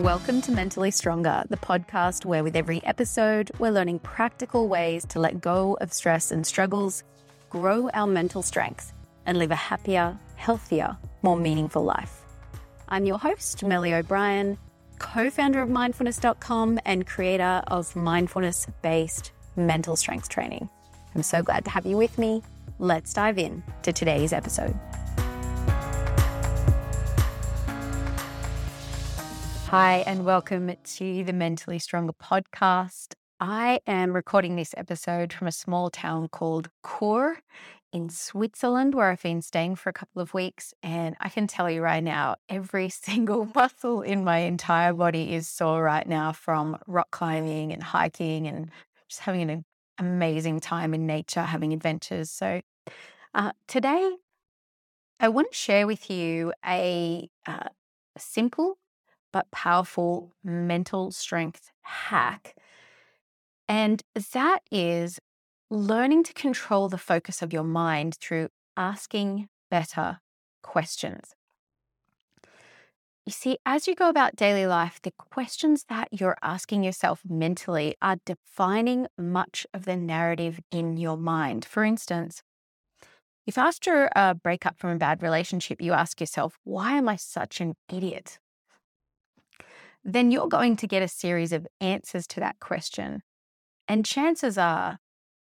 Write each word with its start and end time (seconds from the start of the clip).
Welcome 0.00 0.40
to 0.42 0.52
Mentally 0.52 0.90
Stronger, 0.90 1.44
the 1.50 1.58
podcast 1.58 2.24
where 2.24 2.42
with 2.42 2.56
every 2.56 2.82
episode, 2.84 3.50
we're 3.58 3.70
learning 3.70 3.98
practical 3.98 4.66
ways 4.66 5.04
to 5.10 5.18
let 5.18 5.42
go 5.42 5.76
of 5.82 5.92
stress 5.92 6.30
and 6.30 6.46
struggles, 6.46 7.04
grow 7.50 7.90
our 7.92 8.06
mental 8.06 8.40
strength, 8.40 8.94
and 9.26 9.38
live 9.38 9.50
a 9.50 9.56
happier, 9.56 10.18
healthier, 10.36 10.96
more 11.20 11.36
meaningful 11.36 11.84
life. 11.84 12.22
I'm 12.88 13.04
your 13.04 13.18
host, 13.18 13.58
Melli 13.58 13.92
O'Brien, 13.92 14.56
co 14.98 15.28
founder 15.28 15.60
of 15.60 15.68
mindfulness.com 15.68 16.80
and 16.86 17.06
creator 17.06 17.62
of 17.66 17.94
mindfulness 17.94 18.66
based 18.80 19.32
mental 19.54 19.96
strength 19.96 20.30
training. 20.30 20.70
I'm 21.14 21.22
so 21.22 21.42
glad 21.42 21.66
to 21.66 21.70
have 21.70 21.84
you 21.84 21.98
with 21.98 22.16
me. 22.16 22.42
Let's 22.78 23.12
dive 23.12 23.36
in 23.36 23.62
to 23.82 23.92
today's 23.92 24.32
episode. 24.32 24.74
Hi, 29.70 30.02
and 30.04 30.24
welcome 30.24 30.72
to 30.82 31.22
the 31.22 31.32
Mentally 31.32 31.78
Stronger 31.78 32.12
podcast. 32.12 33.14
I 33.38 33.78
am 33.86 34.16
recording 34.16 34.56
this 34.56 34.74
episode 34.76 35.32
from 35.32 35.46
a 35.46 35.52
small 35.52 35.90
town 35.90 36.26
called 36.26 36.70
Chur 36.84 37.38
in 37.92 38.08
Switzerland, 38.08 38.96
where 38.96 39.12
I've 39.12 39.22
been 39.22 39.42
staying 39.42 39.76
for 39.76 39.88
a 39.88 39.92
couple 39.92 40.20
of 40.20 40.34
weeks. 40.34 40.74
And 40.82 41.14
I 41.20 41.28
can 41.28 41.46
tell 41.46 41.70
you 41.70 41.82
right 41.82 42.02
now, 42.02 42.34
every 42.48 42.88
single 42.88 43.48
muscle 43.54 44.02
in 44.02 44.24
my 44.24 44.38
entire 44.38 44.92
body 44.92 45.34
is 45.34 45.48
sore 45.48 45.84
right 45.84 46.08
now 46.08 46.32
from 46.32 46.76
rock 46.88 47.12
climbing 47.12 47.72
and 47.72 47.80
hiking 47.80 48.48
and 48.48 48.72
just 49.08 49.20
having 49.20 49.48
an 49.48 49.64
amazing 49.98 50.58
time 50.58 50.94
in 50.94 51.06
nature, 51.06 51.42
having 51.42 51.72
adventures. 51.72 52.28
So, 52.28 52.60
uh, 53.34 53.52
today 53.68 54.16
I 55.20 55.28
want 55.28 55.52
to 55.52 55.56
share 55.56 55.86
with 55.86 56.10
you 56.10 56.54
a, 56.66 57.30
uh, 57.46 57.68
simple 58.18 58.79
but 59.32 59.50
powerful 59.50 60.32
mental 60.44 61.10
strength 61.10 61.70
hack. 61.82 62.54
And 63.68 64.02
that 64.32 64.60
is 64.70 65.18
learning 65.70 66.24
to 66.24 66.32
control 66.32 66.88
the 66.88 66.98
focus 66.98 67.42
of 67.42 67.52
your 67.52 67.64
mind 67.64 68.16
through 68.16 68.48
asking 68.76 69.48
better 69.70 70.20
questions. 70.62 71.34
You 73.26 73.32
see, 73.32 73.58
as 73.64 73.86
you 73.86 73.94
go 73.94 74.08
about 74.08 74.34
daily 74.34 74.66
life, 74.66 74.98
the 75.02 75.12
questions 75.12 75.84
that 75.88 76.08
you're 76.10 76.38
asking 76.42 76.82
yourself 76.82 77.20
mentally 77.28 77.94
are 78.02 78.16
defining 78.24 79.06
much 79.16 79.66
of 79.72 79.84
the 79.84 79.96
narrative 79.96 80.58
in 80.72 80.96
your 80.96 81.16
mind. 81.16 81.64
For 81.64 81.84
instance, 81.84 82.42
if 83.46 83.56
after 83.56 84.10
a 84.16 84.34
breakup 84.34 84.78
from 84.78 84.90
a 84.90 84.96
bad 84.96 85.22
relationship, 85.22 85.80
you 85.80 85.92
ask 85.92 86.20
yourself, 86.20 86.58
why 86.64 86.94
am 86.96 87.08
I 87.08 87.16
such 87.16 87.60
an 87.60 87.74
idiot? 87.92 88.38
Then 90.04 90.30
you're 90.30 90.48
going 90.48 90.76
to 90.76 90.86
get 90.86 91.02
a 91.02 91.08
series 91.08 91.52
of 91.52 91.66
answers 91.80 92.26
to 92.28 92.40
that 92.40 92.58
question. 92.60 93.22
And 93.86 94.04
chances 94.04 94.56
are 94.56 94.98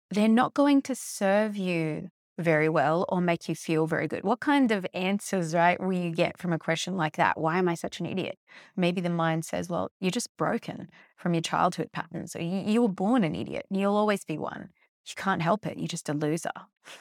they're 0.10 0.28
not 0.28 0.54
going 0.54 0.82
to 0.84 0.96
serve 0.96 1.58
you 1.58 2.10
very 2.40 2.70
well 2.70 3.06
or 3.10 3.20
make 3.20 3.50
you 3.50 3.56
feel 3.56 3.88
very 3.88 4.08
good. 4.08 4.24
What 4.24 4.40
kind 4.40 4.72
of 4.72 4.86
answers, 4.94 5.56
right, 5.56 5.80
will 5.80 5.94
you 5.94 6.12
get 6.12 6.38
from 6.38 6.54
a 6.54 6.60
question 6.60 6.96
like 6.96 7.18
that? 7.18 7.40
Why 7.40 7.58
am 7.58 7.68
I 7.68 7.74
such 7.74 8.00
an 8.00 8.06
idiot? 8.06 8.38
Maybe 8.76 9.02
the 9.02 9.10
mind 9.10 9.44
says, 9.44 9.70
well, 9.70 9.90
you're 10.00 10.12
just 10.12 10.36
broken 10.38 10.90
from 11.16 11.34
your 11.34 11.42
childhood 11.42 11.92
patterns. 11.92 12.36
You, 12.40 12.46
you 12.46 12.82
were 12.84 12.90
born 12.90 13.24
an 13.24 13.36
idiot 13.36 13.66
and 13.70 13.80
you'll 13.80 13.96
always 13.98 14.24
be 14.24 14.38
one. 14.38 14.70
You 15.08 15.14
can't 15.16 15.42
help 15.42 15.66
it. 15.66 15.78
You're 15.78 15.88
just 15.88 16.10
a 16.10 16.14
loser. 16.14 16.52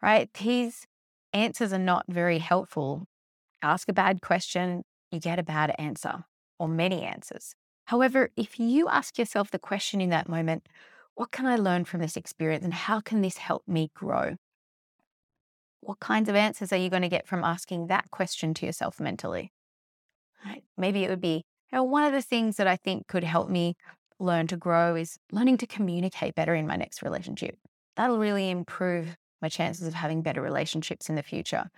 Right? 0.00 0.32
These 0.34 0.86
answers 1.32 1.72
are 1.72 1.78
not 1.78 2.04
very 2.08 2.38
helpful. 2.38 3.08
Ask 3.62 3.88
a 3.88 3.92
bad 3.92 4.22
question, 4.22 4.84
you 5.10 5.18
get 5.18 5.40
a 5.40 5.42
bad 5.42 5.74
answer 5.76 6.22
or 6.58 6.68
many 6.68 7.02
answers. 7.02 7.54
However, 7.86 8.30
if 8.36 8.60
you 8.60 8.88
ask 8.88 9.18
yourself 9.18 9.50
the 9.50 9.58
question 9.58 10.00
in 10.00 10.10
that 10.10 10.28
moment, 10.28 10.68
what 11.14 11.30
can 11.30 11.46
I 11.46 11.56
learn 11.56 11.84
from 11.84 12.00
this 12.00 12.16
experience 12.16 12.64
and 12.64 12.74
how 12.74 13.00
can 13.00 13.22
this 13.22 13.38
help 13.38 13.66
me 13.66 13.90
grow? 13.94 14.36
What 15.80 16.00
kinds 16.00 16.28
of 16.28 16.34
answers 16.34 16.72
are 16.72 16.76
you 16.76 16.90
going 16.90 17.02
to 17.02 17.08
get 17.08 17.26
from 17.26 17.44
asking 17.44 17.86
that 17.86 18.10
question 18.10 18.52
to 18.54 18.66
yourself 18.66 19.00
mentally? 19.00 19.52
Right? 20.44 20.64
Maybe 20.76 21.04
it 21.04 21.10
would 21.10 21.20
be, 21.20 21.44
you 21.72 21.78
know, 21.78 21.82
one 21.82 22.04
of 22.04 22.12
the 22.12 22.22
things 22.22 22.56
that 22.56 22.66
I 22.66 22.76
think 22.76 23.06
could 23.06 23.24
help 23.24 23.48
me 23.48 23.74
learn 24.20 24.46
to 24.48 24.56
grow 24.56 24.94
is 24.96 25.18
learning 25.32 25.56
to 25.58 25.66
communicate 25.66 26.34
better 26.34 26.54
in 26.54 26.66
my 26.66 26.76
next 26.76 27.02
relationship. 27.02 27.56
That'll 27.96 28.18
really 28.18 28.50
improve 28.50 29.16
my 29.40 29.48
chances 29.48 29.86
of 29.86 29.94
having 29.94 30.22
better 30.22 30.42
relationships 30.42 31.08
in 31.08 31.14
the 31.14 31.22
future. 31.22 31.70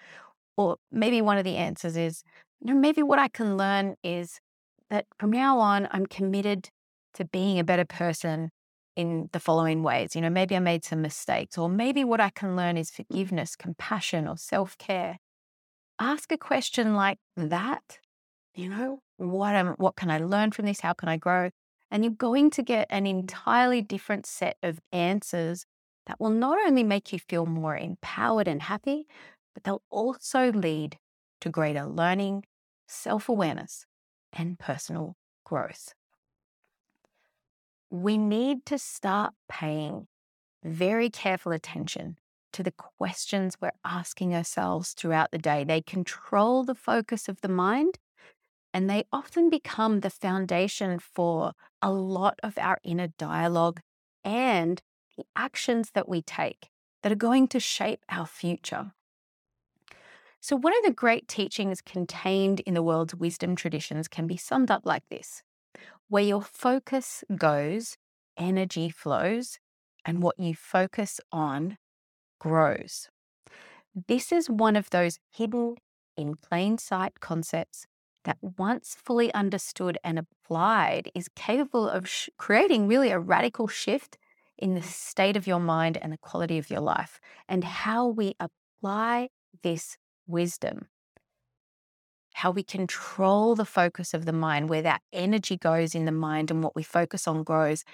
Or 0.57 0.77
maybe 0.91 1.23
one 1.23 1.39
of 1.39 1.45
the 1.45 1.57
answers 1.57 1.97
is, 1.97 2.23
you 2.61 2.73
know, 2.73 2.79
maybe 2.79 3.03
what 3.03 3.19
I 3.19 3.29
can 3.29 3.57
learn 3.57 3.97
is 4.03 4.41
that 4.91 5.07
from 5.19 5.31
now 5.31 5.59
on, 5.59 5.89
I'm 5.91 6.07
committed 6.07 6.69
to 7.15 7.25
being 7.25 7.59
a 7.59 7.65
better 7.65 7.85
person 7.85 8.51
in 8.97 9.29
the 9.33 9.41
following 9.41 9.83
ways. 9.83 10.15
You 10.15 10.21
know, 10.23 10.31
maybe 10.31 10.57
I 10.57 10.59
made 10.59 10.85
some 10.85 11.03
mistakes, 11.03 11.57
or 11.57 11.69
maybe 11.69 12.05
what 12.05 12.21
I 12.21 12.31
can 12.31 12.57
learn 12.57 12.77
is 12.77 12.91
forgiveness, 12.91 13.57
compassion, 13.57 14.29
or 14.29 14.37
self 14.37 14.77
care. 14.79 15.19
Ask 15.99 16.33
a 16.33 16.39
question 16.39 16.95
like 16.95 17.19
that. 17.37 17.99
You 18.55 18.69
know, 18.69 19.01
what 19.17 19.55
am, 19.55 19.75
what 19.79 19.97
can 19.97 20.11
I 20.11 20.19
learn 20.19 20.51
from 20.51 20.67
this? 20.67 20.81
How 20.81 20.93
can 20.93 21.09
I 21.09 21.17
grow? 21.17 21.51
And 21.91 22.05
you're 22.05 22.13
going 22.13 22.51
to 22.51 22.63
get 22.63 22.87
an 22.91 23.07
entirely 23.07 23.83
different 23.83 24.27
set 24.27 24.57
of 24.63 24.81
answers 24.93 25.65
that 26.07 26.19
will 26.21 26.31
not 26.31 26.59
only 26.67 26.83
make 26.83 27.13
you 27.13 27.19
feel 27.19 27.47
more 27.47 27.77
empowered 27.77 28.49
and 28.49 28.63
happy, 28.63 29.07
but 29.55 29.65
they'll 29.65 29.83
also 29.91 30.53
lead 30.53 30.97
to 31.41 31.49
greater 31.49 31.85
learning, 31.85 32.45
self 32.89 33.29
awareness, 33.29 33.87
and 34.33 34.59
personal 34.59 35.17
growth. 35.45 35.95
We 37.91 38.19
need 38.19 38.65
to 38.67 38.79
start 38.79 39.35
paying 39.49 40.07
very 40.63 41.11
careful 41.11 41.53
attention 41.53 42.19
to 42.53 42.63
the 42.63 42.73
questions 42.73 43.57
we're 43.61 43.71
asking 43.85 44.35
ourselves 44.35 44.93
throughout 44.93 45.31
the 45.31 45.39
day. 45.39 45.65
They 45.65 45.81
control 45.81 46.65
the 46.65 46.75
focus 46.75 47.29
of 47.29 47.41
the 47.41 47.49
mind 47.49 47.99
and 48.73 48.89
they 48.89 49.05
often 49.13 49.51
become 49.51 50.01
the 50.01 50.11
foundation 50.11 50.99
for 50.99 51.53
a 51.83 51.91
lot 51.91 52.39
of 52.43 52.59
our 52.59 52.79
inner 52.85 53.09
dialogue 53.19 53.81
and 54.25 54.81
the 55.17 55.25
actions 55.35 55.91
that 55.95 56.09
we 56.09 56.23
take 56.23 56.69
that 57.03 57.13
are 57.13 57.17
going 57.17 57.49
to 57.49 57.61
shape 57.61 58.05
our 58.09 58.27
future. 58.27 58.93
So, 60.41 60.57
one 60.57 60.77
of 60.77 60.85
the 60.85 60.93
great 60.93 61.29
teachings 61.29 61.83
contained 61.83 62.61
in 62.61 62.75
the 62.75 62.83
world's 62.83 63.15
wisdom 63.15 63.57
traditions 63.57 64.09
can 64.09 64.27
be 64.27 64.37
summed 64.37 64.71
up 64.71 64.83
like 64.85 65.05
this 65.11 65.43
where 66.09 66.25
your 66.25 66.43
focus 66.43 67.25
goes, 67.37 67.97
energy 68.37 68.91
flows, 68.91 69.59
and 70.05 70.23
what 70.23 70.39
you 70.39 70.55
focus 70.55 71.21
on 71.33 71.79
grows. 72.41 73.09
This 74.09 74.33
is 74.33 74.51
one 74.51 74.77
of 74.77 74.91
those 74.91 75.19
hidden 75.31 75.77
in 76.17 76.37
plain 76.37 76.79
sight 76.79 77.21
concepts 77.21 77.87
that, 78.25 78.39
once 78.43 78.95
fully 78.95 79.33
understood 79.35 79.99
and 80.05 80.19
applied, 80.19 81.11
is 81.15 81.29
capable 81.37 81.89
of 81.89 82.09
sh- 82.09 82.29
creating 82.39 82.89
really 82.89 83.11
a 83.11 83.19
radical 83.19 83.69
shift 83.69 84.19
in 84.59 84.75
the 84.75 84.83
state 84.83 85.37
of 85.37 85.47
your 85.47 85.61
mind 85.61 85.97
and 85.97 86.13
the 86.13 86.19
quality 86.19 86.59
of 86.59 86.71
your 86.71 86.81
life, 86.81 87.21
and 87.49 87.65
how 87.65 88.07
we 88.07 88.35
apply 88.41 89.31
this 89.63 89.97
wisdom. 90.31 90.87
How 92.35 92.51
we 92.51 92.63
control 92.63 93.55
the 93.55 93.65
focus 93.65 94.15
of 94.15 94.25
the 94.25 94.33
mind, 94.33 94.69
where 94.69 94.83
that 94.83 95.03
energy 95.13 95.57
goes 95.57 95.95
in 95.95 96.05
the 96.05 96.13
mind 96.13 96.51
and 96.51 96.63
what 96.63 96.77
we 96.77 96.83
focus 96.83 97.27
on 97.27 97.43
grows. 97.43 97.85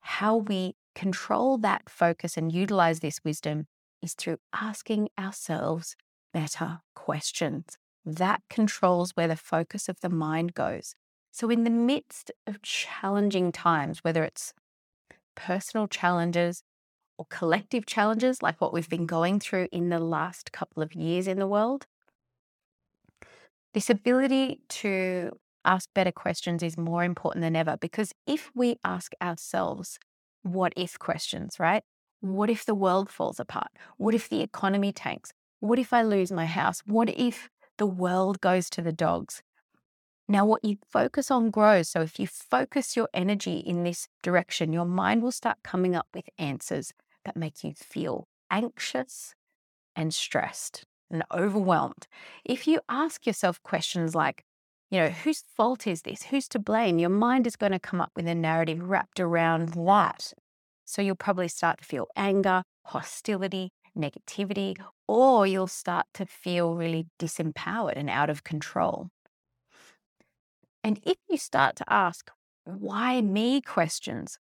How 0.00 0.36
we 0.36 0.74
control 0.94 1.58
that 1.58 1.88
focus 1.88 2.36
and 2.36 2.52
utilize 2.52 3.00
this 3.00 3.20
wisdom 3.24 3.66
is 4.02 4.14
through 4.14 4.38
asking 4.54 5.08
ourselves 5.18 5.96
better 6.32 6.80
questions. 6.94 7.76
That 8.04 8.42
controls 8.48 9.12
where 9.12 9.28
the 9.28 9.36
focus 9.36 9.88
of 9.88 10.00
the 10.00 10.08
mind 10.08 10.54
goes. 10.54 10.94
So, 11.32 11.50
in 11.50 11.64
the 11.64 11.70
midst 11.70 12.30
of 12.46 12.62
challenging 12.62 13.52
times, 13.52 14.00
whether 14.02 14.24
it's 14.24 14.52
personal 15.36 15.86
challenges, 15.86 16.62
or 17.20 17.26
collective 17.28 17.84
challenges 17.84 18.42
like 18.42 18.58
what 18.62 18.72
we've 18.72 18.88
been 18.88 19.04
going 19.04 19.38
through 19.38 19.68
in 19.70 19.90
the 19.90 19.98
last 19.98 20.52
couple 20.52 20.82
of 20.82 20.94
years 20.94 21.28
in 21.28 21.38
the 21.38 21.46
world, 21.46 21.86
this 23.74 23.90
ability 23.90 24.62
to 24.70 25.30
ask 25.66 25.90
better 25.94 26.12
questions 26.12 26.62
is 26.62 26.78
more 26.78 27.04
important 27.04 27.42
than 27.42 27.54
ever 27.54 27.76
because 27.76 28.14
if 28.26 28.50
we 28.54 28.76
ask 28.82 29.12
ourselves 29.20 29.98
what 30.42 30.72
if 30.76 30.98
questions, 30.98 31.60
right? 31.60 31.82
What 32.22 32.48
if 32.48 32.64
the 32.64 32.74
world 32.74 33.10
falls 33.10 33.38
apart? 33.38 33.68
What 33.98 34.14
if 34.14 34.26
the 34.30 34.40
economy 34.40 34.90
tanks? 34.90 35.34
What 35.60 35.78
if 35.78 35.92
I 35.92 36.00
lose 36.00 36.32
my 36.32 36.46
house? 36.46 36.80
What 36.86 37.10
if 37.10 37.50
the 37.76 37.84
world 37.84 38.40
goes 38.40 38.70
to 38.70 38.80
the 38.80 38.92
dogs? 38.92 39.42
Now, 40.26 40.46
what 40.46 40.64
you 40.64 40.78
focus 40.90 41.30
on 41.30 41.50
grows. 41.50 41.90
So, 41.90 42.00
if 42.00 42.18
you 42.18 42.26
focus 42.26 42.96
your 42.96 43.08
energy 43.12 43.56
in 43.58 43.84
this 43.84 44.08
direction, 44.22 44.72
your 44.72 44.86
mind 44.86 45.22
will 45.22 45.32
start 45.32 45.58
coming 45.62 45.94
up 45.94 46.06
with 46.14 46.30
answers 46.38 46.94
that 47.30 47.38
make 47.38 47.62
you 47.62 47.72
feel 47.76 48.26
anxious 48.50 49.34
and 49.94 50.12
stressed 50.12 50.84
and 51.10 51.22
overwhelmed. 51.32 52.08
If 52.44 52.66
you 52.66 52.80
ask 52.88 53.24
yourself 53.24 53.62
questions 53.62 54.14
like, 54.14 54.42
You 54.90 54.98
know, 55.00 55.08
whose 55.10 55.44
fault 55.56 55.86
is 55.86 56.02
this? 56.02 56.24
Who's 56.24 56.48
to 56.48 56.58
blame? 56.58 56.98
Your 56.98 57.10
mind 57.10 57.46
is 57.46 57.54
going 57.54 57.70
to 57.70 57.78
come 57.78 58.00
up 58.00 58.10
with 58.16 58.26
a 58.26 58.34
narrative 58.34 58.82
wrapped 58.82 59.20
around 59.20 59.74
that. 59.74 60.32
So 60.84 61.00
you'll 61.00 61.14
probably 61.14 61.46
start 61.46 61.78
to 61.78 61.84
feel 61.84 62.08
anger, 62.16 62.64
hostility, 62.86 63.70
negativity, 63.96 64.76
or 65.06 65.46
you'll 65.46 65.68
start 65.68 66.06
to 66.14 66.26
feel 66.26 66.74
really 66.74 67.06
disempowered 67.20 67.96
and 67.96 68.10
out 68.10 68.30
of 68.30 68.42
control. 68.42 69.10
And 70.82 70.98
if 71.04 71.18
you 71.28 71.36
start 71.36 71.76
to 71.76 71.84
ask, 71.92 72.28
why 72.64 73.20
me 73.20 73.60
questions, 73.60 74.38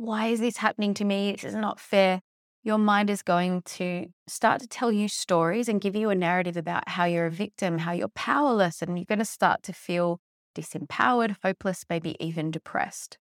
why 0.00 0.28
is 0.28 0.40
this 0.40 0.56
happening 0.56 0.94
to 0.94 1.04
me? 1.04 1.32
This 1.32 1.44
is 1.44 1.54
not 1.54 1.78
fair. 1.78 2.22
Your 2.62 2.78
mind 2.78 3.10
is 3.10 3.20
going 3.20 3.60
to 3.76 4.06
start 4.26 4.62
to 4.62 4.66
tell 4.66 4.90
you 4.90 5.08
stories 5.08 5.68
and 5.68 5.78
give 5.78 5.94
you 5.94 6.08
a 6.08 6.14
narrative 6.14 6.56
about 6.56 6.88
how 6.88 7.04
you're 7.04 7.26
a 7.26 7.30
victim, 7.30 7.76
how 7.76 7.92
you're 7.92 8.08
powerless, 8.08 8.80
and 8.80 8.98
you're 8.98 9.04
going 9.04 9.18
to 9.18 9.26
start 9.26 9.62
to 9.64 9.74
feel 9.74 10.18
disempowered, 10.56 11.36
hopeless, 11.44 11.84
maybe 11.90 12.16
even 12.18 12.50
depressed. 12.50 13.18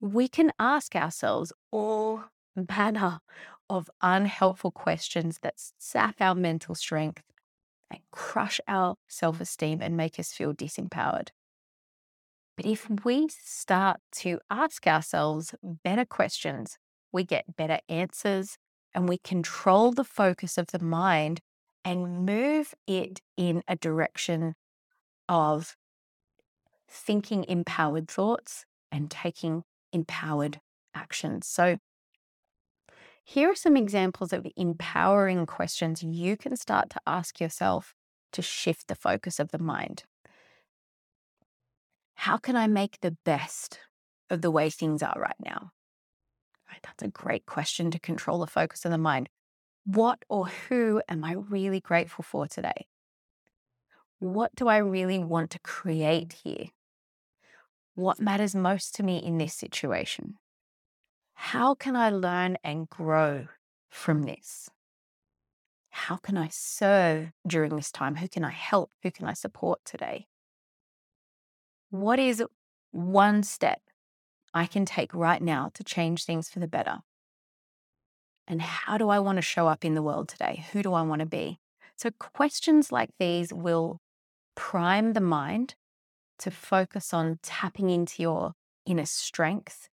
We 0.00 0.26
can 0.26 0.50
ask 0.58 0.96
ourselves 0.96 1.52
all 1.70 2.24
manner 2.56 3.20
of 3.68 3.88
unhelpful 4.02 4.72
questions 4.72 5.38
that 5.42 5.54
sap 5.78 6.16
our 6.20 6.34
mental 6.34 6.74
strength 6.74 7.22
and 7.88 8.00
crush 8.10 8.60
our 8.66 8.96
self 9.06 9.40
esteem 9.40 9.80
and 9.80 9.96
make 9.96 10.18
us 10.18 10.32
feel 10.32 10.52
disempowered. 10.52 11.28
But 12.60 12.68
if 12.68 12.90
we 13.06 13.26
start 13.30 14.00
to 14.16 14.38
ask 14.50 14.86
ourselves 14.86 15.54
better 15.62 16.04
questions, 16.04 16.76
we 17.10 17.24
get 17.24 17.56
better 17.56 17.78
answers 17.88 18.58
and 18.94 19.08
we 19.08 19.16
control 19.16 19.92
the 19.92 20.04
focus 20.04 20.58
of 20.58 20.66
the 20.66 20.78
mind 20.78 21.40
and 21.86 22.26
move 22.26 22.74
it 22.86 23.22
in 23.38 23.62
a 23.66 23.76
direction 23.76 24.56
of 25.26 25.74
thinking 26.86 27.46
empowered 27.48 28.08
thoughts 28.08 28.66
and 28.92 29.10
taking 29.10 29.62
empowered 29.90 30.60
actions. 30.94 31.46
So, 31.46 31.78
here 33.24 33.50
are 33.52 33.54
some 33.54 33.78
examples 33.78 34.34
of 34.34 34.46
empowering 34.54 35.46
questions 35.46 36.02
you 36.02 36.36
can 36.36 36.56
start 36.56 36.90
to 36.90 37.00
ask 37.06 37.40
yourself 37.40 37.94
to 38.32 38.42
shift 38.42 38.88
the 38.88 38.94
focus 38.94 39.40
of 39.40 39.50
the 39.50 39.58
mind. 39.58 40.04
How 42.24 42.36
can 42.36 42.54
I 42.54 42.66
make 42.66 43.00
the 43.00 43.16
best 43.24 43.78
of 44.28 44.42
the 44.42 44.50
way 44.50 44.68
things 44.68 45.02
are 45.02 45.16
right 45.16 45.40
now? 45.42 45.70
That's 46.82 47.02
a 47.02 47.08
great 47.08 47.46
question 47.46 47.90
to 47.92 47.98
control 47.98 48.40
the 48.40 48.46
focus 48.46 48.84
of 48.84 48.90
the 48.90 48.98
mind. 48.98 49.30
What 49.86 50.18
or 50.28 50.48
who 50.48 51.00
am 51.08 51.24
I 51.24 51.32
really 51.32 51.80
grateful 51.80 52.22
for 52.22 52.46
today? 52.46 52.88
What 54.18 54.54
do 54.54 54.68
I 54.68 54.76
really 54.76 55.18
want 55.18 55.48
to 55.52 55.58
create 55.60 56.34
here? 56.44 56.66
What 57.94 58.20
matters 58.20 58.54
most 58.54 58.94
to 58.96 59.02
me 59.02 59.16
in 59.16 59.38
this 59.38 59.54
situation? 59.54 60.34
How 61.32 61.74
can 61.74 61.96
I 61.96 62.10
learn 62.10 62.58
and 62.62 62.86
grow 62.90 63.46
from 63.88 64.24
this? 64.24 64.68
How 65.88 66.16
can 66.16 66.36
I 66.36 66.48
serve 66.50 67.30
during 67.46 67.76
this 67.76 67.90
time? 67.90 68.16
Who 68.16 68.28
can 68.28 68.44
I 68.44 68.50
help? 68.50 68.90
Who 69.02 69.10
can 69.10 69.24
I 69.26 69.32
support 69.32 69.80
today? 69.86 70.26
What 71.90 72.20
is 72.20 72.42
one 72.92 73.42
step 73.42 73.80
I 74.54 74.66
can 74.66 74.84
take 74.84 75.12
right 75.12 75.42
now 75.42 75.70
to 75.74 75.82
change 75.82 76.24
things 76.24 76.48
for 76.48 76.60
the 76.60 76.68
better? 76.68 76.98
And 78.46 78.62
how 78.62 78.96
do 78.96 79.08
I 79.08 79.18
want 79.18 79.36
to 79.36 79.42
show 79.42 79.66
up 79.66 79.84
in 79.84 79.94
the 79.94 80.02
world 80.02 80.28
today? 80.28 80.64
Who 80.72 80.82
do 80.82 80.92
I 80.92 81.02
want 81.02 81.20
to 81.20 81.26
be? 81.26 81.58
So, 81.96 82.10
questions 82.12 82.92
like 82.92 83.10
these 83.18 83.52
will 83.52 84.00
prime 84.54 85.14
the 85.14 85.20
mind 85.20 85.74
to 86.38 86.50
focus 86.50 87.12
on 87.12 87.38
tapping 87.42 87.90
into 87.90 88.22
your 88.22 88.52
inner 88.86 89.04
strength, 89.04 89.88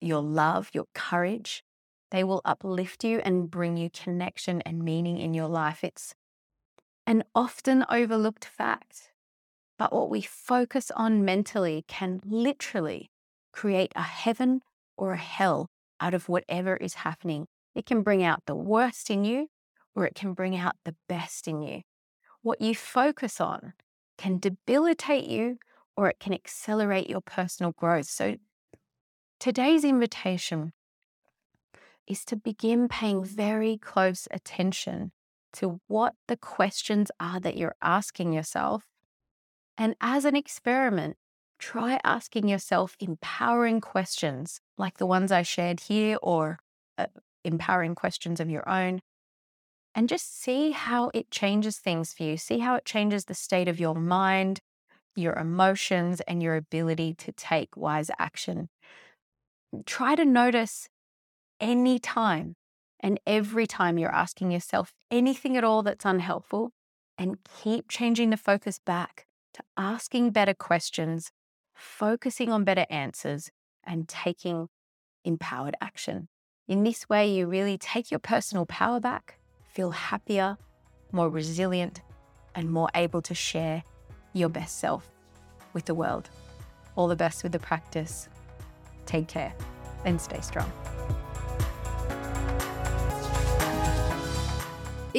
your 0.00 0.22
love, 0.22 0.70
your 0.72 0.86
courage. 0.94 1.62
They 2.10 2.22
will 2.22 2.42
uplift 2.44 3.02
you 3.02 3.20
and 3.20 3.50
bring 3.50 3.76
you 3.76 3.88
connection 3.90 4.60
and 4.62 4.82
meaning 4.82 5.18
in 5.18 5.32
your 5.32 5.48
life. 5.48 5.82
It's 5.82 6.14
an 7.06 7.24
often 7.34 7.84
overlooked 7.90 8.44
fact 8.44 9.09
but 9.80 9.94
what 9.94 10.10
we 10.10 10.20
focus 10.20 10.92
on 10.94 11.24
mentally 11.24 11.86
can 11.88 12.20
literally 12.22 13.10
create 13.50 13.90
a 13.96 14.02
heaven 14.02 14.60
or 14.98 15.12
a 15.12 15.16
hell 15.16 15.70
out 15.98 16.12
of 16.12 16.28
whatever 16.28 16.76
is 16.76 16.92
happening. 16.96 17.46
It 17.74 17.86
can 17.86 18.02
bring 18.02 18.22
out 18.22 18.42
the 18.44 18.54
worst 18.54 19.08
in 19.08 19.24
you 19.24 19.48
or 19.96 20.04
it 20.04 20.14
can 20.14 20.34
bring 20.34 20.54
out 20.54 20.76
the 20.84 20.96
best 21.08 21.48
in 21.48 21.62
you. 21.62 21.80
What 22.42 22.60
you 22.60 22.74
focus 22.74 23.40
on 23.40 23.72
can 24.18 24.38
debilitate 24.38 25.24
you 25.24 25.56
or 25.96 26.10
it 26.10 26.18
can 26.20 26.34
accelerate 26.34 27.08
your 27.08 27.22
personal 27.22 27.72
growth. 27.72 28.04
So, 28.04 28.36
today's 29.38 29.82
invitation 29.82 30.74
is 32.06 32.22
to 32.26 32.36
begin 32.36 32.86
paying 32.86 33.24
very 33.24 33.78
close 33.78 34.28
attention 34.30 35.12
to 35.54 35.80
what 35.86 36.16
the 36.28 36.36
questions 36.36 37.10
are 37.18 37.40
that 37.40 37.56
you're 37.56 37.76
asking 37.80 38.34
yourself 38.34 38.89
and 39.80 39.96
as 40.02 40.26
an 40.26 40.36
experiment, 40.36 41.16
try 41.58 41.98
asking 42.04 42.46
yourself 42.46 42.96
empowering 43.00 43.80
questions 43.80 44.60
like 44.76 44.98
the 44.98 45.06
ones 45.06 45.32
I 45.32 45.40
shared 45.40 45.80
here 45.80 46.18
or 46.22 46.58
uh, 46.98 47.06
empowering 47.44 47.94
questions 47.94 48.40
of 48.40 48.50
your 48.50 48.68
own. 48.68 49.00
And 49.94 50.06
just 50.06 50.38
see 50.38 50.72
how 50.72 51.10
it 51.14 51.30
changes 51.30 51.78
things 51.78 52.12
for 52.12 52.24
you. 52.24 52.36
See 52.36 52.58
how 52.58 52.74
it 52.74 52.84
changes 52.84 53.24
the 53.24 53.34
state 53.34 53.68
of 53.68 53.80
your 53.80 53.94
mind, 53.94 54.60
your 55.16 55.32
emotions, 55.32 56.20
and 56.28 56.42
your 56.42 56.56
ability 56.56 57.14
to 57.14 57.32
take 57.32 57.74
wise 57.74 58.10
action. 58.18 58.68
Try 59.86 60.14
to 60.14 60.26
notice 60.26 60.90
any 61.58 61.98
time 61.98 62.54
and 63.00 63.18
every 63.26 63.66
time 63.66 63.96
you're 63.96 64.14
asking 64.14 64.50
yourself 64.50 64.92
anything 65.10 65.56
at 65.56 65.64
all 65.64 65.82
that's 65.82 66.04
unhelpful 66.04 66.70
and 67.16 67.38
keep 67.62 67.88
changing 67.88 68.28
the 68.28 68.36
focus 68.36 68.78
back 68.78 69.26
asking 69.76 70.30
better 70.30 70.54
questions, 70.54 71.30
focusing 71.74 72.50
on 72.50 72.64
better 72.64 72.86
answers, 72.90 73.50
and 73.84 74.08
taking 74.08 74.68
empowered 75.24 75.76
action. 75.80 76.28
In 76.68 76.84
this 76.84 77.08
way, 77.08 77.30
you 77.30 77.46
really 77.46 77.78
take 77.78 78.10
your 78.10 78.20
personal 78.20 78.66
power 78.66 79.00
back, 79.00 79.38
feel 79.68 79.90
happier, 79.90 80.56
more 81.12 81.28
resilient, 81.28 82.00
and 82.54 82.70
more 82.70 82.88
able 82.94 83.22
to 83.22 83.34
share 83.34 83.82
your 84.32 84.48
best 84.48 84.78
self 84.78 85.10
with 85.72 85.84
the 85.84 85.94
world. 85.94 86.30
All 86.96 87.08
the 87.08 87.16
best 87.16 87.42
with 87.42 87.52
the 87.52 87.58
practice. 87.58 88.28
Take 89.06 89.28
care 89.28 89.54
and 90.04 90.20
stay 90.20 90.40
strong. 90.40 90.70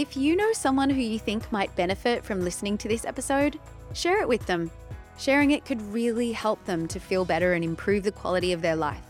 If 0.01 0.17
you 0.17 0.35
know 0.35 0.51
someone 0.51 0.89
who 0.89 0.99
you 0.99 1.19
think 1.19 1.51
might 1.51 1.75
benefit 1.75 2.25
from 2.25 2.41
listening 2.41 2.75
to 2.79 2.87
this 2.87 3.05
episode, 3.05 3.59
share 3.93 4.19
it 4.19 4.27
with 4.27 4.43
them. 4.47 4.71
Sharing 5.19 5.51
it 5.51 5.63
could 5.63 5.79
really 5.93 6.31
help 6.31 6.65
them 6.65 6.87
to 6.87 6.99
feel 6.99 7.23
better 7.23 7.53
and 7.53 7.63
improve 7.63 8.01
the 8.01 8.11
quality 8.11 8.51
of 8.51 8.63
their 8.63 8.75
life. 8.75 9.05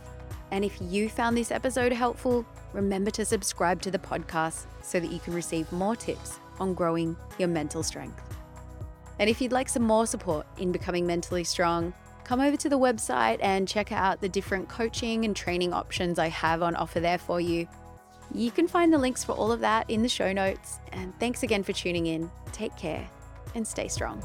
And 0.51 0.65
if 0.65 0.77
you 0.81 1.07
found 1.07 1.37
this 1.37 1.49
episode 1.49 1.93
helpful, 1.93 2.45
remember 2.73 3.09
to 3.11 3.23
subscribe 3.23 3.81
to 3.83 3.89
the 3.89 3.99
podcast 3.99 4.65
so 4.83 4.99
that 4.99 5.13
you 5.13 5.19
can 5.19 5.33
receive 5.33 5.71
more 5.71 5.95
tips 5.95 6.39
on 6.59 6.73
growing 6.73 7.15
your 7.39 7.47
mental 7.47 7.83
strength. 7.83 8.21
And 9.17 9.29
if 9.29 9.39
you'd 9.39 9.53
like 9.53 9.69
some 9.69 9.83
more 9.83 10.05
support 10.05 10.45
in 10.57 10.73
becoming 10.73 11.07
mentally 11.07 11.45
strong, 11.45 11.93
come 12.25 12.41
over 12.41 12.57
to 12.57 12.67
the 12.67 12.77
website 12.77 13.37
and 13.41 13.65
check 13.65 13.93
out 13.93 14.19
the 14.19 14.27
different 14.27 14.67
coaching 14.67 15.23
and 15.23 15.37
training 15.37 15.71
options 15.71 16.19
I 16.19 16.27
have 16.27 16.61
on 16.61 16.75
offer 16.75 16.99
there 16.99 17.17
for 17.17 17.39
you. 17.39 17.65
You 18.33 18.51
can 18.51 18.67
find 18.67 18.93
the 18.93 18.97
links 18.97 19.23
for 19.23 19.33
all 19.33 19.51
of 19.51 19.59
that 19.59 19.89
in 19.89 20.01
the 20.01 20.09
show 20.09 20.31
notes. 20.31 20.79
And 20.91 21.17
thanks 21.19 21.43
again 21.43 21.63
for 21.63 21.73
tuning 21.73 22.07
in. 22.07 22.29
Take 22.51 22.75
care 22.77 23.07
and 23.55 23.67
stay 23.67 23.87
strong. 23.87 24.23